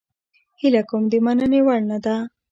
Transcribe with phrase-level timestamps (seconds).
[0.59, 2.15] هیله کوم د مننې وړ نه ده.